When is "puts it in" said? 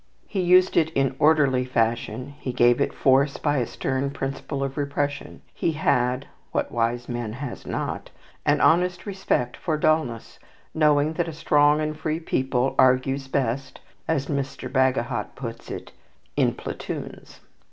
15.35-16.55